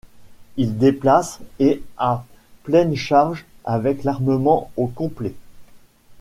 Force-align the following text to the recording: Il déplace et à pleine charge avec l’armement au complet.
Il 0.57 0.79
déplace 0.79 1.41
et 1.59 1.83
à 1.95 2.25
pleine 2.63 2.95
charge 2.95 3.45
avec 3.65 4.03
l’armement 4.03 4.71
au 4.75 4.87
complet. 4.87 5.35